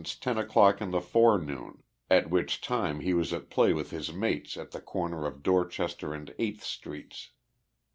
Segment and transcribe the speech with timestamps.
[0.03, 4.11] since 10 o'clock in the forenoon, at which time he was at play with his
[4.11, 7.29] mates at the corner of Dorchester and Eighth streets.